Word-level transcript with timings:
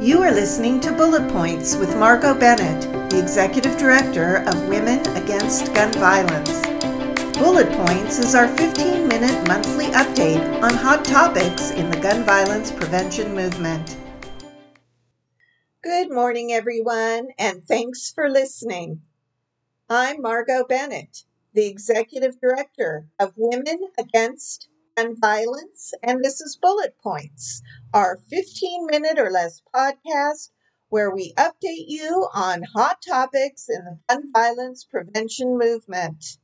You 0.00 0.22
are 0.22 0.32
listening 0.32 0.80
to 0.80 0.92
Bullet 0.92 1.30
Points 1.30 1.76
with 1.76 1.94
Margot 1.94 2.32
Bennett, 2.32 3.10
the 3.10 3.18
Executive 3.18 3.76
Director 3.76 4.36
of 4.46 4.66
Women 4.66 5.00
Against 5.14 5.74
Gun 5.74 5.92
Violence. 5.92 6.66
Bullet 7.36 7.70
Points 7.72 8.18
is 8.18 8.34
our 8.34 8.48
15 8.56 9.06
minute 9.06 9.46
monthly 9.46 9.88
update 9.88 10.40
on 10.62 10.72
hot 10.72 11.04
topics 11.04 11.72
in 11.72 11.90
the 11.90 11.98
gun 11.98 12.24
violence 12.24 12.72
prevention 12.72 13.34
movement. 13.34 13.98
Good 15.82 16.10
morning, 16.10 16.50
everyone, 16.50 17.28
and 17.38 17.62
thanks 17.62 18.10
for 18.10 18.30
listening. 18.30 19.02
I'm 19.90 20.22
Margot 20.22 20.64
Bennett, 20.66 21.24
the 21.52 21.66
Executive 21.66 22.40
Director 22.40 23.04
of 23.18 23.34
Women 23.36 23.80
Against 23.98 24.70
Gun 25.00 25.16
Violence, 25.18 25.94
and 26.02 26.22
this 26.22 26.42
is 26.42 26.58
Bullet 26.60 26.94
Points, 27.02 27.62
our 27.94 28.18
15 28.28 28.84
minute 28.84 29.18
or 29.18 29.30
less 29.30 29.62
podcast 29.74 30.50
where 30.90 31.10
we 31.10 31.32
update 31.38 31.86
you 31.88 32.28
on 32.34 32.64
hot 32.74 32.98
topics 33.00 33.64
in 33.70 33.82
the 33.86 33.98
gun 34.10 34.30
violence 34.30 34.84
prevention 34.84 35.56
movement. 35.56 36.36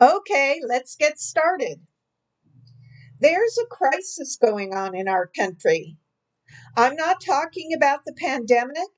Okay, 0.00 0.60
let's 0.64 0.94
get 0.94 1.18
started. 1.18 1.80
There's 3.18 3.58
a 3.58 3.66
crisis 3.66 4.38
going 4.40 4.72
on 4.72 4.94
in 4.94 5.08
our 5.08 5.26
country. 5.26 5.96
I'm 6.76 6.94
not 6.94 7.20
talking 7.20 7.72
about 7.74 8.04
the 8.04 8.14
pandemic 8.14 8.90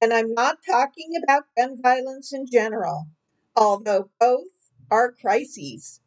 and 0.00 0.14
I'm 0.14 0.32
not 0.32 0.60
talking 0.66 1.12
about 1.22 1.54
gun 1.58 1.76
violence 1.82 2.32
in 2.32 2.46
general, 2.50 3.08
although 3.54 4.08
both 4.18 4.70
are 4.90 5.12
crises. 5.12 6.00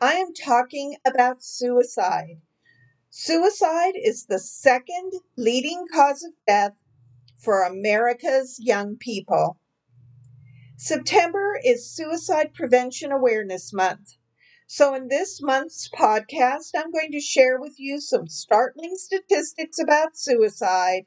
I 0.00 0.14
am 0.14 0.34
talking 0.34 0.96
about 1.06 1.42
suicide. 1.42 2.42
Suicide 3.08 3.94
is 3.96 4.26
the 4.26 4.38
second 4.38 5.12
leading 5.36 5.86
cause 5.92 6.22
of 6.22 6.32
death 6.46 6.72
for 7.38 7.62
America's 7.62 8.58
young 8.60 8.96
people. 8.96 9.58
September 10.76 11.58
is 11.64 11.94
Suicide 11.94 12.52
Prevention 12.52 13.10
Awareness 13.10 13.72
Month. 13.72 14.16
So, 14.66 14.94
in 14.94 15.08
this 15.08 15.40
month's 15.40 15.88
podcast, 15.88 16.72
I'm 16.76 16.90
going 16.90 17.12
to 17.12 17.20
share 17.20 17.58
with 17.58 17.76
you 17.78 18.00
some 18.00 18.26
startling 18.26 18.96
statistics 18.96 19.78
about 19.78 20.16
suicide 20.16 21.06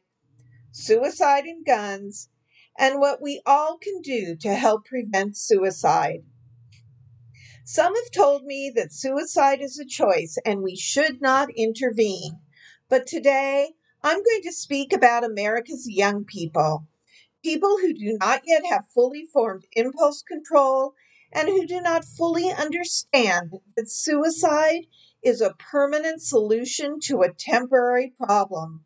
suicide 0.72 1.46
and 1.46 1.66
guns, 1.66 2.30
and 2.78 3.00
what 3.00 3.22
we 3.22 3.42
all 3.46 3.78
can 3.78 4.02
do 4.02 4.36
to 4.36 4.54
help 4.56 4.86
prevent 4.86 5.36
suicide. 5.38 6.24
Some 7.72 7.94
have 7.94 8.10
told 8.10 8.46
me 8.46 8.72
that 8.76 8.92
suicide 8.92 9.62
is 9.62 9.78
a 9.78 9.86
choice 9.86 10.40
and 10.44 10.64
we 10.64 10.76
should 10.76 11.22
not 11.22 11.52
intervene. 11.52 12.40
But 12.90 13.06
today, 13.06 13.76
I'm 14.02 14.24
going 14.24 14.42
to 14.42 14.52
speak 14.52 14.92
about 14.92 15.24
America's 15.24 15.88
young 15.88 16.26
people, 16.26 16.88
people 17.44 17.78
who 17.78 17.94
do 17.94 18.18
not 18.20 18.42
yet 18.46 18.66
have 18.66 18.88
fully 18.88 19.24
formed 19.24 19.68
impulse 19.74 20.24
control 20.24 20.96
and 21.32 21.48
who 21.48 21.68
do 21.68 21.80
not 21.80 22.06
fully 22.06 22.52
understand 22.52 23.60
that 23.78 23.92
suicide 23.92 24.88
is 25.22 25.40
a 25.40 25.54
permanent 25.60 26.24
solution 26.24 27.00
to 27.02 27.22
a 27.22 27.32
temporary 27.32 28.16
problem 28.18 28.86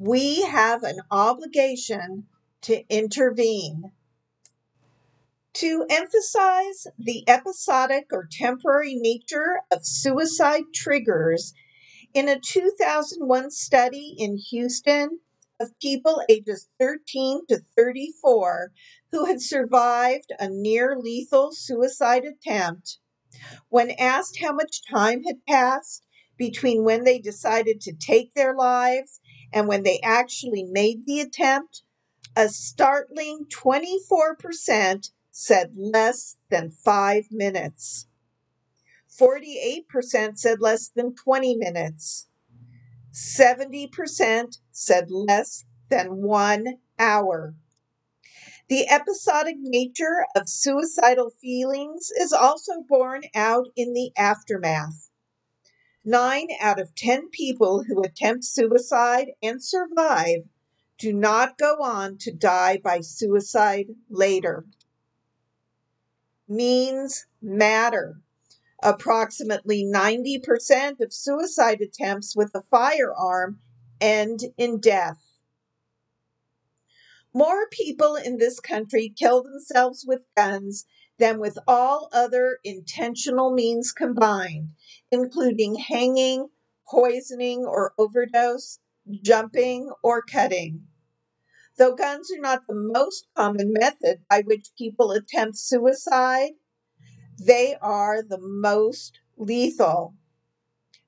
we 0.00 0.40
have 0.40 0.82
an 0.82 0.98
obligation 1.10 2.26
to 2.62 2.82
intervene. 2.88 3.92
To 5.54 5.84
emphasize 5.90 6.86
the 6.96 7.28
episodic 7.28 8.12
or 8.12 8.28
temporary 8.30 8.94
nature 8.94 9.62
of 9.70 9.84
suicide 9.84 10.72
triggers, 10.72 11.54
in 12.14 12.28
a 12.28 12.38
2001 12.38 13.50
study 13.50 14.14
in 14.16 14.36
Houston 14.36 15.20
of 15.58 15.78
people 15.80 16.22
ages 16.28 16.68
13 16.78 17.46
to 17.48 17.64
34 17.76 18.72
who 19.10 19.24
had 19.24 19.42
survived 19.42 20.32
a 20.38 20.48
near 20.48 20.96
lethal 20.96 21.52
suicide 21.52 22.24
attempt, 22.24 22.98
when 23.68 23.90
asked 23.90 24.38
how 24.40 24.52
much 24.52 24.82
time 24.88 25.24
had 25.24 25.44
passed 25.46 26.04
between 26.36 26.84
when 26.84 27.04
they 27.04 27.18
decided 27.18 27.80
to 27.80 27.92
take 27.92 28.34
their 28.34 28.54
lives 28.54 29.20
and 29.52 29.66
when 29.66 29.82
they 29.82 29.98
actually 30.00 30.62
made 30.62 31.04
the 31.06 31.20
attempt, 31.20 31.82
a 32.36 32.48
startling 32.48 33.46
24% 33.46 35.10
said 35.30 35.72
less 35.76 36.36
than 36.50 36.70
five 36.70 37.24
minutes. 37.30 38.06
48% 39.20 40.38
said 40.38 40.60
less 40.60 40.88
than 40.88 41.14
20 41.14 41.56
minutes. 41.56 42.28
70% 43.12 44.58
said 44.70 45.10
less 45.10 45.64
than 45.88 46.22
one 46.22 46.78
hour. 46.98 47.54
The 48.68 48.88
episodic 48.88 49.56
nature 49.58 50.24
of 50.36 50.48
suicidal 50.48 51.30
feelings 51.30 52.10
is 52.16 52.32
also 52.32 52.82
borne 52.88 53.24
out 53.34 53.66
in 53.74 53.94
the 53.94 54.12
aftermath. 54.16 55.10
Nine 56.04 56.48
out 56.60 56.80
of 56.80 56.94
10 56.94 57.30
people 57.30 57.82
who 57.82 58.02
attempt 58.02 58.44
suicide 58.44 59.32
and 59.42 59.62
survive 59.62 60.48
do 60.98 61.12
not 61.12 61.58
go 61.58 61.82
on 61.82 62.16
to 62.18 62.32
die 62.32 62.78
by 62.78 63.00
suicide 63.00 63.88
later. 64.08 64.66
Means 66.52 67.26
matter. 67.40 68.20
Approximately 68.82 69.84
90% 69.84 70.98
of 71.00 71.12
suicide 71.12 71.80
attempts 71.80 72.34
with 72.34 72.50
a 72.56 72.64
firearm 72.70 73.60
end 74.00 74.40
in 74.58 74.80
death. 74.80 75.18
More 77.32 77.68
people 77.70 78.16
in 78.16 78.38
this 78.38 78.58
country 78.58 79.14
kill 79.16 79.44
themselves 79.44 80.04
with 80.04 80.22
guns 80.36 80.86
than 81.18 81.38
with 81.38 81.56
all 81.68 82.08
other 82.12 82.58
intentional 82.64 83.52
means 83.52 83.92
combined, 83.92 84.70
including 85.12 85.76
hanging, 85.76 86.48
poisoning 86.90 87.60
or 87.64 87.94
overdose, 87.96 88.80
jumping, 89.22 89.92
or 90.02 90.20
cutting. 90.20 90.88
Though 91.76 91.94
guns 91.94 92.30
are 92.30 92.40
not 92.40 92.66
the 92.66 92.74
most 92.74 93.28
common 93.36 93.72
method 93.72 94.24
by 94.28 94.42
which 94.42 94.74
people 94.76 95.12
attempt 95.12 95.58
suicide, 95.58 96.52
they 97.38 97.76
are 97.76 98.22
the 98.22 98.40
most 98.40 99.18
lethal. 99.36 100.14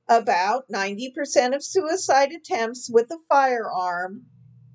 About 0.09 0.69
90% 0.69 1.55
of 1.55 1.65
suicide 1.65 2.33
attempts 2.33 2.91
with 2.91 3.11
a 3.11 3.19
firearm 3.29 4.27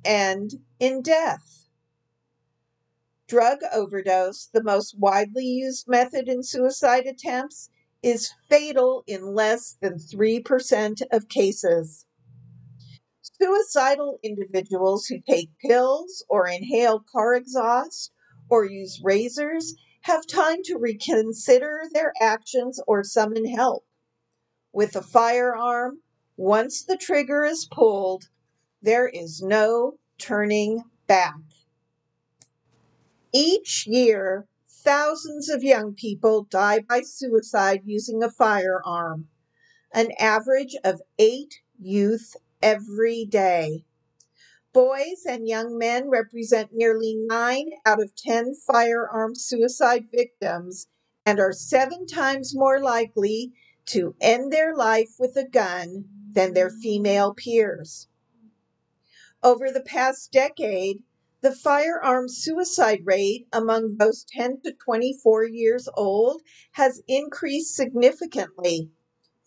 end 0.06 0.64
in 0.80 1.02
death. 1.02 1.68
Drug 3.28 3.60
overdose, 3.74 4.46
the 4.46 4.64
most 4.64 4.98
widely 4.98 5.46
used 5.46 5.88
method 5.88 6.30
in 6.30 6.44
suicide 6.44 7.06
attempts, 7.06 7.70
is 8.02 8.32
fatal 8.50 9.04
in 9.06 9.34
less 9.36 9.76
than 9.82 9.96
3% 9.96 11.02
of 11.12 11.28
cases. 11.28 12.06
Suicidal 13.40 14.20
individuals 14.24 15.08
who 15.08 15.20
take 15.20 15.52
pills 15.60 16.26
or 16.28 16.48
inhale 16.48 17.00
car 17.00 17.36
exhaust 17.36 18.12
or 18.50 18.66
use 18.66 19.02
razors 19.04 19.76
have 20.02 20.26
time 20.26 20.64
to 20.64 20.78
reconsider 20.78 21.84
their 21.92 22.14
actions 22.20 22.80
or 22.88 23.04
summon 23.04 23.46
help. 23.46 23.86
With 24.72 24.96
a 24.96 25.02
firearm, 25.02 26.02
once 26.36 26.84
the 26.84 26.98
trigger 26.98 27.44
is 27.44 27.66
pulled, 27.66 28.30
there 28.82 29.08
is 29.08 29.42
no 29.42 30.00
turning 30.18 30.84
back. 31.08 31.36
Each 33.34 33.86
year, 33.86 34.48
thousands 34.68 35.50
of 35.50 35.64
young 35.64 35.94
people 35.94 36.48
die 36.50 36.80
by 36.80 37.02
suicide 37.02 37.82
using 37.86 38.24
a 38.24 38.32
firearm, 38.32 39.28
an 39.94 40.12
average 40.18 40.76
of 40.84 41.02
eight 41.20 41.62
youth 41.78 42.36
every 42.62 43.26
day. 43.26 43.86
Boys 44.74 45.26
and 45.28 45.48
young 45.48 45.78
men 45.78 46.10
represent 46.10 46.72
nearly 46.74 47.16
nine 47.16 47.72
out 47.86 48.02
of 48.02 48.16
10 48.16 48.54
firearm 48.68 49.34
suicide 49.34 50.06
victims 50.12 50.88
and 51.26 51.40
are 51.40 51.54
seven 51.54 52.06
times 52.06 52.56
more 52.56 52.80
likely 52.80 53.54
to 53.86 54.16
end 54.22 54.52
their 54.52 54.76
life 54.76 55.16
with 55.20 55.36
a 55.36 55.48
gun 55.48 56.06
than 56.32 56.54
their 56.54 56.70
female 56.70 57.34
peers. 57.34 58.08
Over 59.42 59.72
the 59.72 59.82
past 59.82 60.32
decade, 60.32 61.04
the 61.42 61.56
firearm 61.56 62.28
suicide 62.28 63.02
rate 63.06 63.48
among 63.54 63.98
those 63.98 64.26
10 64.30 64.62
to 64.62 64.74
24 64.74 65.46
years 65.46 65.88
old 65.96 66.42
has 66.72 67.02
increased 67.08 67.76
significantly 67.76 68.92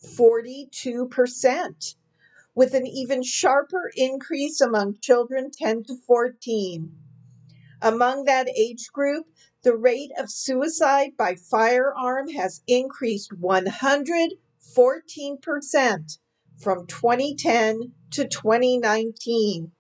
42%, 0.02 1.94
with 2.55 2.75
an 2.75 2.87
even 2.87 3.23
sharper 3.23 3.91
increase 3.94 4.61
among 4.61 4.99
children 5.00 5.50
10 5.52 5.85
to 5.85 5.97
14. 6.06 6.93
Among 7.82 8.25
that 8.25 8.47
age 8.49 8.91
group, 8.93 9.26
the 9.62 9.76
rate 9.76 10.11
of 10.19 10.31
suicide 10.31 11.11
by 11.17 11.35
firearm 11.35 12.29
has 12.31 12.62
increased 12.67 13.32
114% 13.41 16.19
from 16.58 16.87
2010 16.87 17.93
to 18.11 18.26
2019. 18.26 19.73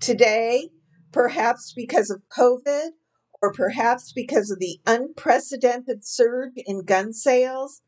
Today, 0.00 0.70
perhaps 1.12 1.72
because 1.74 2.10
of 2.10 2.22
COVID 2.36 2.90
or 3.40 3.52
perhaps 3.52 4.12
because 4.12 4.50
of 4.50 4.58
the 4.58 4.80
unprecedented 4.86 6.04
surge 6.04 6.54
in 6.56 6.84
gun 6.84 7.12
sales, 7.12 7.82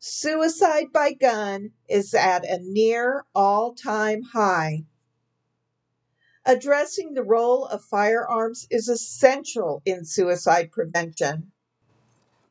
suicide 0.00 0.90
by 0.92 1.12
gun 1.12 1.70
is 1.86 2.14
at 2.14 2.42
a 2.44 2.58
near 2.62 3.26
all 3.34 3.74
time 3.74 4.22
high. 4.22 4.82
Addressing 6.46 7.12
the 7.12 7.22
role 7.22 7.66
of 7.66 7.84
firearms 7.84 8.66
is 8.70 8.88
essential 8.88 9.82
in 9.84 10.06
suicide 10.06 10.72
prevention. 10.72 11.52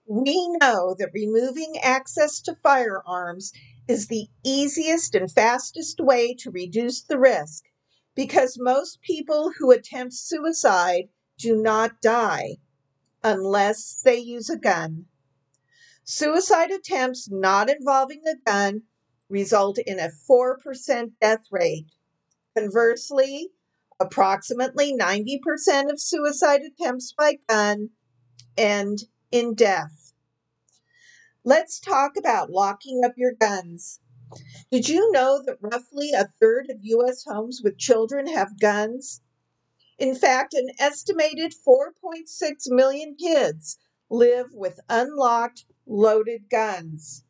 We 0.06 0.48
know 0.62 0.96
that 1.00 1.10
removing 1.12 1.80
access 1.80 2.40
to 2.42 2.56
firearms 2.62 3.52
is 3.88 4.08
the 4.08 4.28
easiest 4.46 5.16
and 5.16 5.32
fastest 5.32 6.00
way 6.00 6.36
to 6.36 6.52
reduce 6.52 7.02
the 7.02 7.18
risk 7.18 7.64
because 8.16 8.60
most 8.60 9.02
people 9.02 9.52
who 9.58 9.72
attempt 9.72 10.14
suicide 10.14 11.10
do 11.40 11.60
not 11.60 12.00
die 12.00 12.58
unless 13.24 14.02
they 14.04 14.18
use 14.18 14.52
a 14.52 14.58
gun. 14.58 15.08
Suicide 16.12 16.72
attempts 16.72 17.30
not 17.30 17.70
involving 17.70 18.24
a 18.26 18.36
gun 18.44 18.82
result 19.30 19.78
in 19.78 20.00
a 20.00 20.10
4% 20.10 21.12
death 21.22 21.44
rate. 21.52 21.92
Conversely, 22.58 23.52
approximately 24.00 24.92
90% 24.92 25.92
of 25.92 26.02
suicide 26.02 26.62
attempts 26.64 27.14
by 27.14 27.38
gun 27.48 27.92
end 28.58 29.04
in 29.30 29.54
death. 29.54 30.16
Let's 31.44 31.80
talk 31.80 32.18
about 32.18 32.50
locking 32.50 33.04
up 33.06 33.14
your 33.16 33.34
guns. 33.34 34.00
Did 34.72 34.90
you 34.90 35.12
know 35.12 35.44
that 35.46 35.62
roughly 35.62 36.10
a 36.14 36.34
third 36.40 36.72
of 36.72 36.80
U.S. 36.82 37.24
homes 37.24 37.62
with 37.64 37.78
children 37.78 38.26
have 38.26 38.60
guns? 38.60 39.22
In 40.00 40.16
fact, 40.16 40.56
an 40.56 40.70
estimated 40.80 41.54
4.6 41.54 42.26
million 42.72 43.16
kids 43.16 43.78
live 44.10 44.54
with 44.54 44.80
unlocked, 44.90 45.66
loaded 45.86 46.50
guns. 46.50 47.24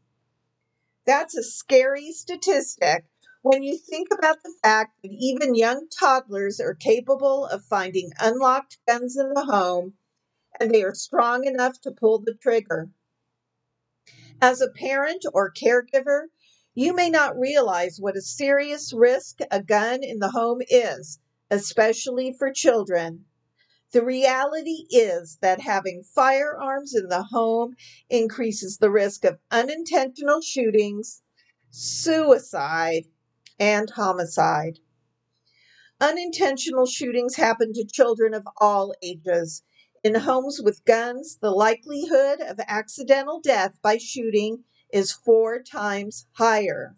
That's 1.05 1.35
a 1.35 1.43
scary 1.43 2.11
statistic 2.11 3.05
when 3.41 3.63
you 3.63 3.77
think 3.77 4.09
about 4.11 4.43
the 4.43 4.53
fact 4.61 5.01
that 5.01 5.11
even 5.11 5.55
young 5.55 5.87
toddlers 5.89 6.59
are 6.59 6.73
capable 6.73 7.45
of 7.45 7.65
finding 7.65 8.11
unlocked 8.19 8.77
guns 8.87 9.17
in 9.17 9.33
the 9.33 9.45
home 9.45 9.97
and 10.59 10.71
they 10.71 10.83
are 10.83 10.93
strong 10.93 11.45
enough 11.45 11.81
to 11.81 11.91
pull 11.91 12.19
the 12.19 12.33
trigger. 12.33 12.91
As 14.41 14.61
a 14.61 14.69
parent 14.69 15.25
or 15.33 15.51
caregiver, 15.51 16.27
you 16.73 16.93
may 16.93 17.09
not 17.09 17.37
realize 17.37 17.99
what 17.99 18.17
a 18.17 18.21
serious 18.21 18.93
risk 18.93 19.39
a 19.51 19.61
gun 19.63 20.03
in 20.03 20.19
the 20.19 20.31
home 20.31 20.61
is 20.69 21.19
especially 21.49 22.31
for 22.31 22.51
children. 22.51 23.25
The 23.91 24.05
reality 24.05 24.85
is 24.91 25.39
that 25.41 25.61
having 25.61 26.03
firearms 26.03 26.93
in 26.93 27.07
the 27.07 27.23
home 27.23 27.75
increases 28.07 28.77
the 28.77 28.91
risk 28.91 29.25
of 29.25 29.39
unintentional 29.49 30.41
shootings, 30.41 31.23
suicide, 31.71 33.05
and 33.59 33.89
homicide. 33.89 34.77
Unintentional 35.99 36.85
shootings 36.85 37.35
happen 37.35 37.73
to 37.73 37.83
children 37.83 38.35
of 38.35 38.47
all 38.57 38.93
ages. 39.01 39.63
In 40.03 40.13
homes 40.13 40.61
with 40.61 40.85
guns, 40.85 41.39
the 41.41 41.49
likelihood 41.49 42.41
of 42.41 42.59
accidental 42.67 43.39
death 43.39 43.81
by 43.81 43.97
shooting 43.97 44.65
is 44.93 45.11
four 45.11 45.63
times 45.63 46.27
higher. 46.33 46.95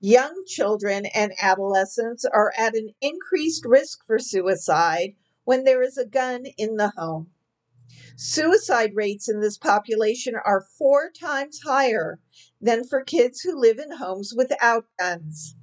Young 0.00 0.44
children 0.46 1.04
and 1.14 1.32
adolescents 1.38 2.24
are 2.24 2.52
at 2.56 2.74
an 2.74 2.94
increased 3.02 3.66
risk 3.66 4.06
for 4.06 4.18
suicide 4.18 5.16
when 5.44 5.64
there 5.64 5.82
is 5.82 5.96
a 5.96 6.06
gun 6.06 6.46
in 6.58 6.76
the 6.76 6.92
home. 6.96 7.30
Suicide 8.16 8.94
rates 8.94 9.28
in 9.28 9.40
this 9.40 9.58
population 9.58 10.34
are 10.34 10.66
four 10.78 11.10
times 11.10 11.60
higher 11.64 12.20
than 12.60 12.84
for 12.84 13.02
kids 13.02 13.40
who 13.40 13.58
live 13.58 13.78
in 13.78 13.96
homes 13.96 14.32
without 14.34 14.86
guns. 14.98 15.56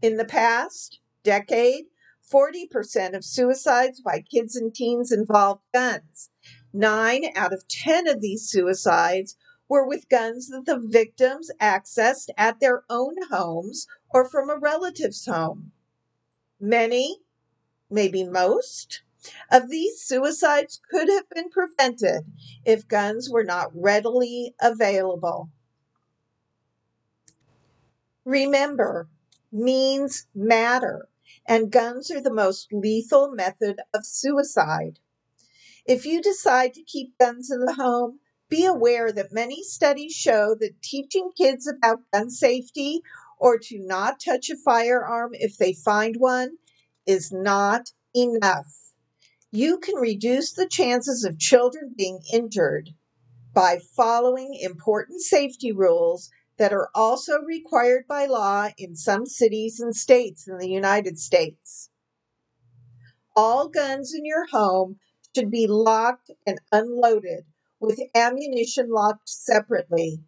In 0.00 0.16
the 0.16 0.24
past 0.24 1.00
decade, 1.22 1.86
40% 2.32 3.14
of 3.14 3.24
suicides 3.24 4.00
by 4.00 4.20
kids 4.20 4.54
and 4.54 4.74
teens 4.74 5.10
involved 5.10 5.62
guns. 5.72 6.30
Nine 6.72 7.32
out 7.34 7.52
of 7.52 7.66
10 7.68 8.06
of 8.06 8.20
these 8.20 8.48
suicides 8.48 9.36
were 9.68 9.86
with 9.86 10.08
guns 10.08 10.48
that 10.48 10.66
the 10.66 10.78
victims 10.78 11.50
accessed 11.60 12.28
at 12.36 12.60
their 12.60 12.84
own 12.88 13.14
homes 13.30 13.86
or 14.10 14.28
from 14.28 14.50
a 14.50 14.56
relative's 14.56 15.26
home. 15.26 15.72
Many, 16.60 17.18
maybe 17.90 18.24
most, 18.24 19.02
of 19.50 19.68
these 19.68 20.00
suicides 20.00 20.80
could 20.90 21.08
have 21.08 21.28
been 21.30 21.50
prevented 21.50 22.24
if 22.64 22.88
guns 22.88 23.30
were 23.30 23.44
not 23.44 23.70
readily 23.74 24.54
available. 24.60 25.50
Remember, 28.24 29.08
means 29.50 30.26
matter, 30.34 31.08
and 31.46 31.72
guns 31.72 32.10
are 32.10 32.20
the 32.20 32.32
most 32.32 32.72
lethal 32.72 33.30
method 33.30 33.80
of 33.94 34.04
suicide. 34.04 34.98
If 35.86 36.04
you 36.04 36.20
decide 36.20 36.74
to 36.74 36.82
keep 36.82 37.16
guns 37.18 37.50
in 37.50 37.64
the 37.64 37.74
home, 37.74 38.20
be 38.50 38.64
aware 38.64 39.12
that 39.12 39.32
many 39.32 39.62
studies 39.62 40.14
show 40.14 40.54
that 40.60 40.82
teaching 40.82 41.30
kids 41.36 41.66
about 41.66 42.10
gun 42.12 42.30
safety 42.30 43.02
or 43.38 43.58
to 43.58 43.78
not 43.78 44.20
touch 44.20 44.50
a 44.50 44.56
firearm 44.56 45.30
if 45.32 45.56
they 45.56 45.72
find 45.72 46.16
one 46.16 46.58
is 47.06 47.32
not 47.32 47.92
enough. 48.14 48.87
You 49.50 49.78
can 49.78 49.94
reduce 49.94 50.52
the 50.52 50.68
chances 50.68 51.24
of 51.24 51.38
children 51.38 51.94
being 51.96 52.20
injured 52.30 52.90
by 53.54 53.78
following 53.78 54.54
important 54.54 55.22
safety 55.22 55.72
rules 55.72 56.30
that 56.58 56.72
are 56.72 56.90
also 56.94 57.38
required 57.38 58.06
by 58.06 58.26
law 58.26 58.68
in 58.76 58.94
some 58.94 59.24
cities 59.24 59.80
and 59.80 59.96
states 59.96 60.46
in 60.46 60.58
the 60.58 60.68
United 60.68 61.18
States. 61.18 61.88
All 63.34 63.68
guns 63.68 64.12
in 64.12 64.26
your 64.26 64.46
home 64.48 64.98
should 65.34 65.50
be 65.50 65.66
locked 65.66 66.30
and 66.46 66.60
unloaded 66.70 67.44
with 67.80 68.00
ammunition 68.14 68.90
locked 68.90 69.30
separately. 69.30 70.22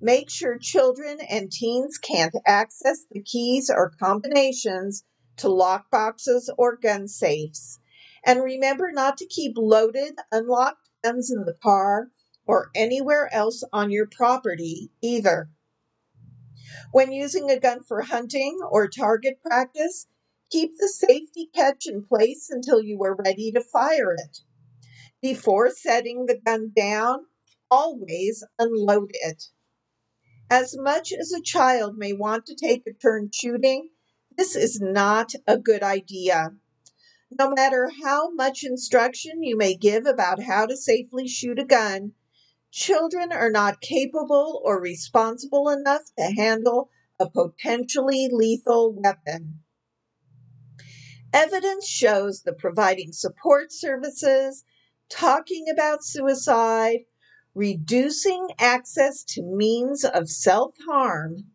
Make 0.00 0.30
sure 0.30 0.58
children 0.58 1.20
and 1.20 1.52
teens 1.52 1.96
can't 1.96 2.34
access 2.44 3.04
the 3.08 3.22
keys 3.22 3.70
or 3.70 3.92
combinations 4.00 5.04
to 5.36 5.48
lock 5.48 5.90
boxes 5.92 6.50
or 6.58 6.76
gun 6.76 7.06
safes. 7.06 7.78
And 8.24 8.42
remember 8.42 8.90
not 8.92 9.16
to 9.18 9.26
keep 9.26 9.54
loaded, 9.56 10.14
unlocked 10.32 10.88
guns 11.02 11.30
in 11.30 11.44
the 11.44 11.54
car 11.54 12.10
or 12.46 12.70
anywhere 12.74 13.32
else 13.32 13.62
on 13.72 13.90
your 13.90 14.06
property 14.06 14.90
either. 15.02 15.50
When 16.92 17.12
using 17.12 17.50
a 17.50 17.60
gun 17.60 17.82
for 17.82 18.02
hunting 18.02 18.58
or 18.70 18.88
target 18.88 19.40
practice, 19.42 20.06
keep 20.50 20.72
the 20.78 20.88
safety 20.88 21.48
catch 21.54 21.86
in 21.86 22.02
place 22.02 22.48
until 22.50 22.82
you 22.82 23.02
are 23.04 23.14
ready 23.14 23.52
to 23.52 23.60
fire 23.60 24.12
it. 24.12 24.38
Before 25.20 25.70
setting 25.70 26.26
the 26.26 26.38
gun 26.38 26.72
down, 26.74 27.26
always 27.70 28.44
unload 28.58 29.10
it. 29.14 29.44
As 30.50 30.76
much 30.78 31.12
as 31.12 31.32
a 31.32 31.42
child 31.42 31.98
may 31.98 32.14
want 32.14 32.46
to 32.46 32.54
take 32.54 32.86
a 32.86 32.92
turn 32.92 33.30
shooting, 33.32 33.90
this 34.36 34.56
is 34.56 34.80
not 34.80 35.32
a 35.46 35.58
good 35.58 35.82
idea. 35.82 36.52
No 37.30 37.50
matter 37.50 37.90
how 38.02 38.30
much 38.30 38.64
instruction 38.64 39.42
you 39.42 39.56
may 39.56 39.76
give 39.76 40.06
about 40.06 40.42
how 40.42 40.64
to 40.66 40.76
safely 40.76 41.28
shoot 41.28 41.58
a 41.58 41.64
gun, 41.64 42.14
children 42.70 43.32
are 43.32 43.50
not 43.50 43.80
capable 43.80 44.62
or 44.64 44.80
responsible 44.80 45.68
enough 45.68 46.04
to 46.16 46.24
handle 46.24 46.90
a 47.20 47.28
potentially 47.28 48.28
lethal 48.30 48.92
weapon. 48.92 49.62
Evidence 51.32 51.86
shows 51.86 52.42
that 52.42 52.58
providing 52.58 53.12
support 53.12 53.72
services 53.72 54.64
talking 55.10 55.66
about 55.70 56.02
suicide, 56.02 57.00
reducing 57.54 58.48
access 58.58 59.22
to 59.24 59.42
means 59.42 60.04
of 60.04 60.30
self 60.30 60.74
harm, 60.86 61.52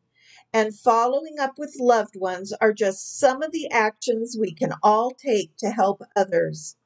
and 0.54 0.78
following 0.78 1.40
up 1.40 1.58
with 1.58 1.80
loved 1.80 2.16
ones 2.16 2.54
are 2.62 2.72
just 2.72 3.18
some 3.18 3.42
of 3.42 3.52
the 3.52 3.70
actions 3.72 4.38
we 4.40 4.54
can 4.54 4.72
all 4.84 5.12
take 5.12 5.58
to 5.58 5.72
help 5.72 6.04
others. 6.16 6.78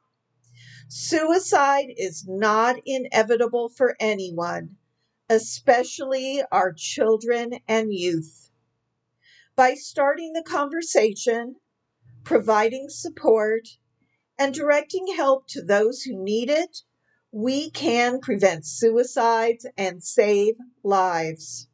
Suicide 0.88 1.94
is 1.98 2.26
not 2.26 2.78
inevitable 2.86 3.68
for 3.68 3.98
anyone, 4.00 4.78
especially 5.30 6.42
our 6.50 6.72
children 6.72 7.60
and 7.68 7.94
youth. 7.94 8.50
By 9.58 9.74
starting 9.74 10.32
the 10.32 10.44
conversation, 10.44 11.58
providing 12.24 12.88
support, 12.88 13.68
and 14.40 14.54
directing 14.54 15.08
help 15.16 15.48
to 15.48 15.62
those 15.62 16.04
who 16.04 16.16
need 16.16 16.50
it, 16.50 16.84
we 17.34 17.70
can 17.70 18.22
prevent 18.22 18.66
suicides 18.66 19.66
and 19.78 20.02
save 20.02 20.56
lives. 20.84 21.68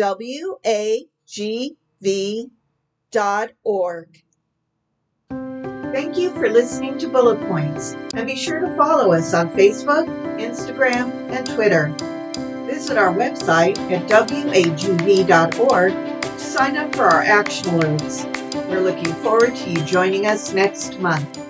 Thank 5.93 6.17
you 6.17 6.31
for 6.31 6.49
listening 6.49 6.97
to 6.97 7.07
Bullet 7.07 7.39
Points, 7.47 7.95
and 8.15 8.25
be 8.25 8.35
sure 8.35 8.59
to 8.59 8.75
follow 8.75 9.13
us 9.13 9.35
on 9.35 9.51
Facebook, 9.51 10.07
Instagram, 10.39 11.11
and 11.29 11.45
Twitter. 11.45 11.93
Visit 12.65 12.97
our 12.97 13.13
website 13.13 13.77
at 13.91 14.09
wagv.org 14.09 15.93
to 16.21 16.39
sign 16.39 16.75
up 16.75 16.95
for 16.95 17.03
our 17.03 17.21
action 17.21 17.67
alerts. 17.67 18.67
We're 18.67 18.81
looking 18.81 19.13
forward 19.21 19.55
to 19.57 19.69
you 19.69 19.85
joining 19.85 20.25
us 20.25 20.51
next 20.51 20.99
month. 20.99 21.42